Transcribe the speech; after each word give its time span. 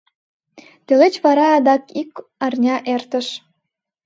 Тылеч 0.85 1.15
вара 1.25 1.45
адак 1.57 1.83
ик 2.01 2.11
арня 2.45 2.75
эртыш. 2.93 3.27